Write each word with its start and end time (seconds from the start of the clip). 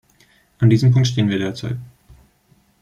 An 0.57 0.71
diesem 0.71 0.91
Punkt 0.91 1.07
stehen 1.09 1.29
wir 1.29 1.37
derzeit. 1.37 1.77